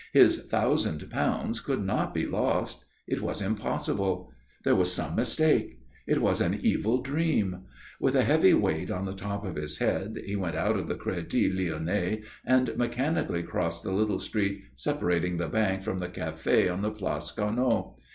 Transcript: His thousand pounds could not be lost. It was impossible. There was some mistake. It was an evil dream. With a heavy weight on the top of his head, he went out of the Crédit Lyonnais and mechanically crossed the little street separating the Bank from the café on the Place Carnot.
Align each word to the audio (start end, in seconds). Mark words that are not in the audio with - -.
His 0.13 0.47
thousand 0.47 1.07
pounds 1.11 1.59
could 1.59 1.83
not 1.85 2.11
be 2.11 2.25
lost. 2.25 2.85
It 3.05 3.21
was 3.21 3.39
impossible. 3.39 4.31
There 4.63 4.73
was 4.75 4.91
some 4.91 5.13
mistake. 5.15 5.77
It 6.07 6.23
was 6.23 6.41
an 6.41 6.59
evil 6.63 7.03
dream. 7.03 7.65
With 7.99 8.15
a 8.15 8.23
heavy 8.23 8.55
weight 8.55 8.89
on 8.89 9.05
the 9.05 9.13
top 9.13 9.45
of 9.45 9.57
his 9.57 9.77
head, 9.77 10.17
he 10.25 10.35
went 10.35 10.55
out 10.55 10.75
of 10.75 10.87
the 10.87 10.95
Crédit 10.95 11.55
Lyonnais 11.55 12.23
and 12.43 12.75
mechanically 12.77 13.43
crossed 13.43 13.83
the 13.83 13.91
little 13.93 14.17
street 14.17 14.63
separating 14.73 15.37
the 15.37 15.47
Bank 15.47 15.83
from 15.83 15.99
the 15.99 16.09
café 16.09 16.73
on 16.73 16.81
the 16.81 16.89
Place 16.89 17.29
Carnot. 17.29 17.85